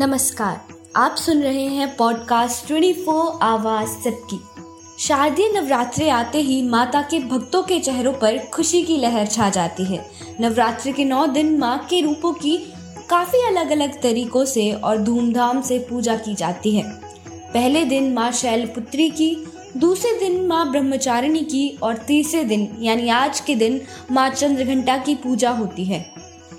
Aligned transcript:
नमस्कार, 0.00 0.60
आप 0.96 1.16
सुन 1.16 1.42
रहे 1.42 1.64
हैं 1.64 1.96
पॉडकास्ट 1.96 2.66
ट्वेंटी 2.66 2.92
फोर 2.92 3.38
आवाज़ 3.42 3.88
सबकी। 3.88 4.38
शारदीय 4.98 5.48
नवरात्रि 5.48 6.08
आते 6.08 6.38
ही 6.38 6.62
माता 6.62 7.02
के 7.02 7.18
भक्तों 7.18 7.62
के 7.62 7.80
चेहरों 7.80 8.12
पर 8.12 8.38
खुशी 8.38 8.82
की 8.82 8.96
लहर 8.96 9.26
छा 9.26 9.48
जाती 9.48 9.84
है। 9.84 10.10
नवरात्रि 10.40 10.92
के 10.92 11.04
नौ 11.04 11.26
दिन 11.26 11.58
माँ 11.58 11.78
के 11.90 12.00
रूपों 12.00 12.32
की 12.32 12.56
काफ़ी 13.10 13.46
अलग 13.46 13.70
अलग 13.70 14.00
तरीकों 14.02 14.44
से 14.44 14.72
और 14.72 14.98
धूमधाम 14.98 15.62
से 15.62 15.78
पूजा 15.78 16.16
की 16.16 16.34
जाती 16.34 16.76
है। 16.76 16.84
पहले 17.54 17.84
दिन 17.84 18.12
माँ 18.12 18.32
शैलपुत्री 18.32 19.10
की, 19.10 19.46
दूसरे 19.76 20.18
दिन 20.18 20.46
माँ 20.46 20.70
ब्रह्मचारिणी 20.70 21.44
की 21.44 21.68
और 21.82 21.96
तीसरे 21.96 22.44
दिन, 22.44 22.68
यानी 22.80 23.08
आज 23.08 23.40
के 23.40 23.54
दिन 23.54 23.80
माँ 24.10 24.30
चंद्रघंटा 24.30 24.96
की 24.96 25.14
पूजा 25.14 25.50
होती 25.50 25.84
है। 25.84 26.14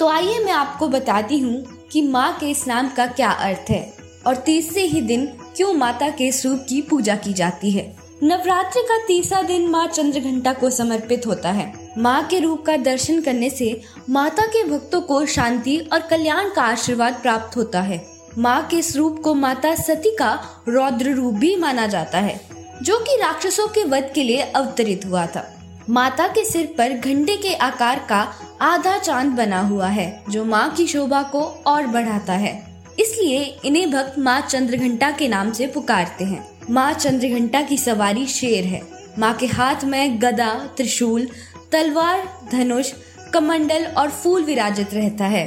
तो 0.00 0.08
आइए 0.08 0.44
मैं 0.44 0.52
आपको 0.52 0.88
बताती 0.88 1.38
हूँ 1.38 1.75
कि 1.92 2.02
माँ 2.02 2.36
के 2.40 2.50
इस 2.50 2.66
नाम 2.66 2.88
का 2.88 3.06
क्या 3.06 3.30
अर्थ 3.30 3.70
है? 3.70 3.94
और 4.26 4.36
तीसरे 4.36 4.82
ही 4.82 5.00
दिन 5.00 5.26
क्यों 5.26 5.74
माता 5.74 6.08
के 6.08 6.32
स्वरूप 6.32 6.66
की 6.68 6.82
पूजा 6.82 7.16
की 7.16 7.32
जाती 7.32 7.70
है? 7.70 7.96
नवरात्रि 8.22 8.82
का 8.82 9.06
तीसरा 9.06 9.42
दिन 9.42 9.68
माँ 9.68 9.86
चंद्रघंटा 9.86 10.52
को 10.52 10.70
समर्पित 10.70 11.26
होता 11.26 11.50
है। 11.50 11.90
माँ 11.98 12.26
के 12.26 12.38
रूप 12.38 12.62
का 12.62 12.76
दर्शन 12.76 13.20
करने 13.20 13.50
से 13.50 13.80
माता 14.10 14.46
के 14.46 14.64
भक्तों 14.64 15.00
को 15.00 15.26
शांति 15.26 15.78
और 15.92 16.00
कल्याण 16.00 16.50
का 16.50 16.62
आशीर्वाद 16.62 17.14
प्राप्त 17.14 17.56
होता 17.56 17.80
है। 17.80 18.06
माँ 18.38 18.66
के 18.66 18.82
स्वरूप 18.82 19.20
को 19.24 19.34
माता 19.34 19.74
सती 19.74 20.16
का 20.16 20.38
रौद्र 20.68 21.10
रूप 21.10 21.34
भी 21.34 21.56
माना 21.56 21.86
जाता 21.86 22.18
है, 22.18 22.40
जो 22.82 22.98
कि 22.98 23.16
राक्षसों 23.16 23.68
के 23.68 23.84
वध 23.84 24.10
के 24.14 24.22
लिए 24.22 24.40
अवतरित 24.40 25.06
हुआ 25.06 25.26
था। 25.26 25.55
माता 25.90 26.26
के 26.28 26.44
सिर 26.44 26.66
पर 26.78 26.92
घंटे 26.92 27.36
के 27.36 27.54
आकार 27.54 27.98
का 28.08 28.20
आधा 28.60 28.96
चाँद 28.98 29.26
बना 29.28 29.60
हुआ 29.60 29.86
है, 29.86 30.22
जो 30.30 30.44
माँ 30.44 30.68
की 30.70 30.86
शोभा 30.86 31.22
को 31.22 31.40
और 31.66 31.86
बढ़ाता 31.86 32.32
है। 32.32 32.54
इसलिए 33.00 33.42
इन्हें 33.64 33.90
भक्त 33.90 34.18
माँ 34.18 34.40
चंद्रघंटा 34.40 35.10
के 35.10 35.28
नाम 35.28 35.52
से 35.52 35.66
पुकारते 35.66 36.24
हैं। 36.24 36.46
माँ 36.70 36.92
चंद्रघंटा 36.92 37.62
की 37.62 37.78
सवारी 37.78 38.26
शेर 38.26 38.64
है। 38.64 38.82
माँ 39.18 39.32
के 39.34 39.46
हाथ 39.46 39.84
में 39.84 40.22
गदा, 40.22 40.52
त्रिशूल, 40.76 41.28
तलवार, 41.72 42.26
धनुष, 42.52 42.92
कमंडल 43.34 43.84
और 43.84 44.10
फूल 44.10 44.44
विराजित 44.44 44.94
रहता 44.94 45.24
है, 45.24 45.46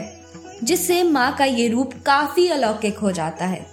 जिससे 0.64 1.03
माँ 1.03 1.36
का 1.36 1.46
ये 1.46 1.68
रूप 1.68 1.94
काफ़ी 2.06 2.48
अलौकिक 2.48 2.98
हो 2.98 3.12
जाता 3.12 3.46
है। 3.46 3.66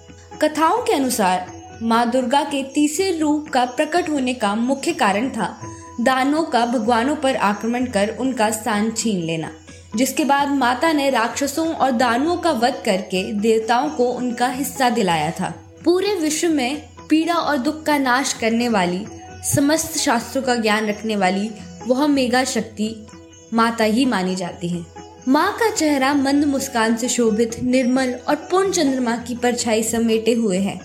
कथाओं 0.43 0.83
के 0.83 0.93
अनुसार 0.93 1.47
माँ 1.83 2.11
दुर्गा 2.11 2.43
के 2.43 2.63
तीसरे 2.63 3.19
रूप 3.19 3.49
का 3.49 3.65
प्रकट 3.67 4.09
होने 4.09 4.35
का 4.35 4.55
मुख्य 4.55 4.93
कारण 4.93 5.31
था। 5.31 5.57
दानों 6.01 6.43
का 6.43 6.67
भगवानों 6.67 7.17
पर 7.17 7.37
आक्रमण 7.37 7.87
कर 7.87 8.17
उनका 8.21 8.51
स्थान 8.51 8.91
छीन 8.91 9.21
लेना। 9.21 9.51
जिसके 9.97 10.25
बाद 10.25 10.49
माता 10.49 10.93
ने 10.93 11.11
राक्षसों 11.11 11.75
और 11.75 11.91
दानुओं 11.91 12.37
का 12.37 12.51
वध 12.51 12.83
करके 12.85 13.33
देवताओं 13.33 13.91
को 13.91 14.05
उनका 14.05 14.49
हिस्सा 14.49 14.91
दिलाया 14.91 15.31
था। 15.31 15.55
पूरे 15.85 16.15
विश्व 16.15 16.49
में 16.49 16.83
पीड़ा 17.09 17.35
और 17.35 17.59
दुख 17.59 17.83
का 17.83 17.99
नाश 17.99 18.33
करने 18.33 18.69
वाली, 18.69 19.07
समस्त 19.55 19.99
शास्त्रों 19.99 20.43
का 20.43 20.57
ज्ञान 20.57 20.87
रखने 20.87 21.17
वाली 21.17 21.51
वह 21.87 22.07
मेगा 22.07 22.45
शक्ति 22.45 23.07
माता 23.55 23.85
ही 23.85 24.05
मानी 24.05 24.37
जाती 24.37 24.69
है। 24.69 24.87
माँ 25.29 25.53
का 25.53 25.71
चेहरा 25.71 26.15
मंद 26.15 26.45
मुस्कान 26.45 26.97
से 26.97 27.09
शोभित, 27.09 27.63
निर्मल 27.63 28.15
और 28.29 28.37
पूर्ण 28.37 28.71
चंद्रमा 28.71 29.17
की 29.17 29.35
परछाई 29.35 29.83
समेटे 29.83 30.33
हुए 30.33 30.59
है, 30.59 30.81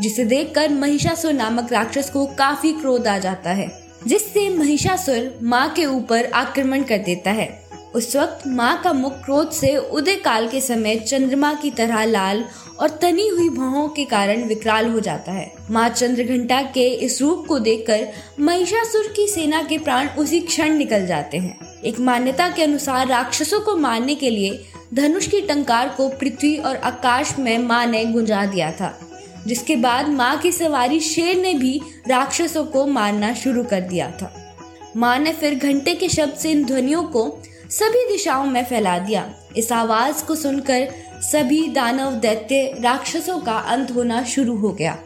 जिसे 0.00 0.24
देखकर 0.24 0.70
महिषासुर 0.70 1.32
नामक 1.32 1.72
राक्षस 1.72 2.10
को 2.10 2.26
काफ़ी 2.26 2.72
क्रोध 2.72 3.06
आ 3.06 3.18
जाता 3.18 3.50
है। 3.50 3.85
जिससे 4.06 4.48
महिषासुर 4.50 5.38
माँ 5.42 5.68
के 5.68 5.84
ऊपर 5.84 6.24
आक्रमण 6.24 6.82
कर 6.82 6.98
देता 6.98 7.30
है। 7.30 7.66
उस 7.94 8.16
वक्त 8.16 8.46
माँ 8.46 8.82
का 8.82 8.92
मुख 8.92 9.12
क्रोध 9.12 9.50
से 9.50 9.76
उदय 9.76 10.14
काल 10.14 10.48
के 10.48 10.60
समय 10.60 10.96
चंद्रमा 10.96 11.54
की 11.54 11.70
तरह 11.70 12.04
लाल 12.04 12.44
और 12.80 12.88
तनी 12.88 13.28
हुई 13.28 13.48
भावों 13.48 13.88
के 13.88 14.04
कारण 14.04 14.44
विकराल 14.44 14.88
हो 14.88 15.00
जाता 15.00 15.32
है। 15.32 15.52
माँ 15.70 15.88
चंद्रघंटा 15.88 16.62
के 16.62 16.88
इस 16.88 17.22
रूप 17.22 17.46
को 17.48 17.58
देखकर 17.58 18.08
महिषासुर 18.40 19.12
की 19.16 19.26
सेना 19.28 19.62
के 19.62 19.78
प्राण 19.78 20.08
उसी 20.08 20.40
क्षण 20.40 20.74
निकल 20.74 21.06
जाते 21.06 21.38
हैं। 21.38 21.58
एक 21.84 22.00
मान्यता 22.00 22.48
के 22.48 22.62
अनुसार 22.62 23.06
राक्षसों 23.06 23.60
को 23.60 23.76
मारने 23.76 24.14
के 24.14 24.30
लिए 24.30 24.64
धनुष 24.94 25.26
की 25.26 25.40
टंकार 25.40 25.88
को 25.88 26.08
पृथ्वी 26.08 26.56
और 26.56 26.76
आकाश 26.76 27.38
में 27.38 27.58
माँ 27.58 27.86
ने 27.86 28.04
गुंजा 28.04 28.46
दिया 28.46 28.72
था। 28.72 29.05
जिसके 29.46 29.76
बाद 29.76 30.08
माँ 30.08 30.38
की 30.38 30.52
सवारी 30.52 31.00
शेर 31.00 31.36
ने 31.36 31.54
भी 31.54 31.82
राक्षसों 32.08 32.64
को 32.64 32.86
मारना 32.86 33.34
शुरू 33.34 33.64
कर 33.64 33.80
दिया 33.80 34.10
था। 34.10 34.56
माँ 34.96 35.18
ने 35.18 35.32
फिर 35.32 35.54
घंटे 35.54 35.94
के 35.94 36.08
शब्द 36.08 36.34
से 36.34 36.50
इन 36.50 36.64
ध्वनियों 36.64 37.02
को 37.02 37.42
सभी 37.70 38.12
दिशाओं 38.12 38.46
में 38.46 38.64
फैला 38.64 38.98
दिया। 38.98 39.34
इस 39.56 39.72
आवाज़ 39.72 40.24
को 40.24 40.34
सुनकर 40.34 40.88
सभी 41.22 41.68
दानव, 41.68 42.12
दैत्य, 42.12 42.74
राक्षसों 42.80 43.38
का 43.38 43.58
अंत 43.58 43.90
होना 43.90 44.24
शुरू 44.24 44.56
हो 44.56 44.68
गया। 44.68 44.98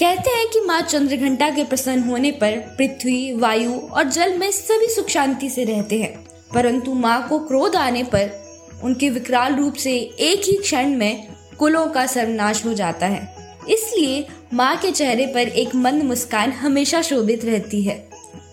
कहते 0.00 0.30
हैं 0.30 0.48
कि 0.48 0.60
माँ 0.60 0.80
चंद्रघंटा 0.80 1.50
के 1.50 1.64
प्रसन्न 1.64 2.02
होने 2.02 2.30
पर 2.30 2.52
पृथ्वी, 2.52 3.36
वायु 3.36 3.74
और 3.74 4.04
जल 4.04 4.38
में 4.38 4.50
सभी 4.50 4.86
सुख 4.86 5.08
शांति 5.08 5.50
से 5.50 5.64
रहते 5.64 5.98
हैं। 5.98 6.26
परंतु 6.54 6.94
माँ 6.94 7.28
को 7.28 7.38
क्रोध 7.38 7.76
आने 7.76 8.02
पर 8.02 8.44
उनके 8.84 9.10
विकराल 9.10 9.54
रूप 9.54 9.74
से 9.74 9.96
एक 10.20 10.42
ही 10.44 10.52
क्षण 10.52 10.88
में 10.88 11.28
कुलों 11.58 11.86
का 11.86 12.06
सर्वनाश 12.06 12.64
हो 12.64 12.74
जाता 12.74 13.06
है। 13.06 13.33
इसलिए 13.68 14.26
माँ 14.54 14.76
के 14.76 14.90
चेहरे 14.90 15.26
पर 15.26 15.40
एक 15.40 15.74
मंद 15.74 16.02
मुस्कान 16.02 16.52
हमेशा 16.52 17.02
शोभित 17.02 17.44
रहती 17.44 17.82
है। 17.82 18.08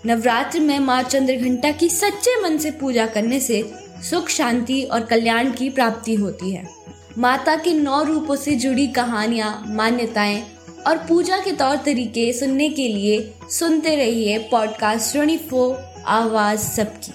नवरात्र 0.06 0.60
में 0.60 0.80
माँ 0.80 1.04
चंद्रघंटा 1.04 1.72
की 1.72 1.90
सच्चे 1.90 2.42
मन 2.42 2.58
से 2.58 2.72
पूजा 2.72 3.06
करने 3.06 3.40
से 3.40 3.74
सुख, 4.10 4.30
शांति 4.30 4.84
और 4.84 5.02
कल्याण 5.02 5.52
की 5.52 5.70
प्राप्ति 5.70 6.16
होती 6.16 6.52
है। 6.52 6.68
माता 7.18 7.56
के 7.56 7.74
नौ 7.74 8.04
रूपों 8.04 8.36
से 8.36 8.56
जुड़ी 8.56 8.88
कहानियाँ, 8.88 9.66
मान्यताएँ 9.68 10.44
और 10.88 10.98
पूजा 10.98 11.38
के 11.38 11.52
तौर 11.52 11.76
तरीके 11.76 12.34
सुनने 12.34 12.70
के 12.70 12.88
लिए 12.88 13.34
सुनते 13.50 13.96
रहिए 13.96 14.38
पॉडकास्ट 14.38 15.12
ट्वेंटी 15.12 15.76
आवाज़ 16.08 16.60
सबकी। 16.60 17.14